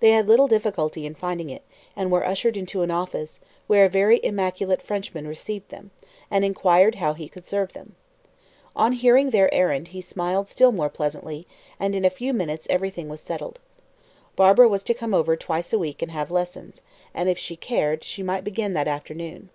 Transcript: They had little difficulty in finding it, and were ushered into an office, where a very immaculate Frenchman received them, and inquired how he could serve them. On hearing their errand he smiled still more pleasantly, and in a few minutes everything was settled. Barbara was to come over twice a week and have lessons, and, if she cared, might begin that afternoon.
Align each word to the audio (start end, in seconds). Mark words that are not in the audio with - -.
They 0.00 0.12
had 0.12 0.28
little 0.28 0.48
difficulty 0.48 1.04
in 1.04 1.14
finding 1.14 1.50
it, 1.50 1.60
and 1.94 2.10
were 2.10 2.24
ushered 2.24 2.56
into 2.56 2.80
an 2.80 2.90
office, 2.90 3.38
where 3.66 3.84
a 3.84 3.88
very 3.90 4.18
immaculate 4.24 4.80
Frenchman 4.80 5.26
received 5.28 5.68
them, 5.68 5.90
and 6.30 6.42
inquired 6.42 6.94
how 6.94 7.12
he 7.12 7.28
could 7.28 7.44
serve 7.44 7.74
them. 7.74 7.94
On 8.74 8.92
hearing 8.92 9.28
their 9.28 9.52
errand 9.52 9.88
he 9.88 10.00
smiled 10.00 10.48
still 10.48 10.72
more 10.72 10.88
pleasantly, 10.88 11.46
and 11.78 11.94
in 11.94 12.06
a 12.06 12.08
few 12.08 12.32
minutes 12.32 12.66
everything 12.70 13.10
was 13.10 13.20
settled. 13.20 13.60
Barbara 14.36 14.68
was 14.70 14.82
to 14.84 14.94
come 14.94 15.12
over 15.12 15.36
twice 15.36 15.70
a 15.74 15.78
week 15.78 16.00
and 16.00 16.12
have 16.12 16.30
lessons, 16.30 16.80
and, 17.12 17.28
if 17.28 17.36
she 17.38 17.54
cared, 17.54 18.06
might 18.20 18.44
begin 18.44 18.72
that 18.72 18.88
afternoon. 18.88 19.50